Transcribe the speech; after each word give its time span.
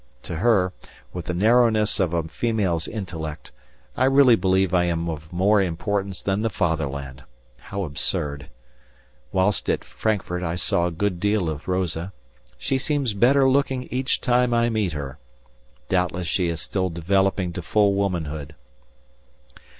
To 0.23 0.37
her, 0.37 0.73
with 1.13 1.25
the 1.25 1.33
narrowness 1.35 1.99
of 1.99 2.11
a 2.11 2.23
female's 2.23 2.87
intellect, 2.87 3.51
I 3.95 4.05
really 4.05 4.33
believe 4.35 4.73
I 4.73 4.85
am 4.85 5.07
of 5.07 5.31
more 5.31 5.61
importance 5.61 6.23
than 6.23 6.41
the 6.41 6.49
Fatherland 6.49 7.23
how 7.69 7.83
absurd. 7.83 8.49
Whilst 9.31 9.69
at 9.69 9.83
Frankfurt 9.83 10.41
I 10.41 10.55
saw 10.55 10.87
a 10.87 10.91
good 10.91 11.19
deal 11.19 11.51
of 11.51 11.67
Rosa; 11.67 12.13
she 12.57 12.79
seems 12.79 13.13
better 13.13 13.47
looking 13.47 13.83
each 13.91 14.21
time 14.21 14.55
I 14.55 14.71
meet 14.71 14.93
her; 14.93 15.19
doubtless 15.87 16.27
she 16.27 16.47
is 16.47 16.61
still 16.61 16.89
developing 16.89 17.53
to 17.53 17.61
full 17.61 17.93
womanhood. 17.93 18.55